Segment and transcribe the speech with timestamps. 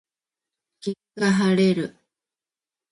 [0.79, 1.95] 霧が晴れる。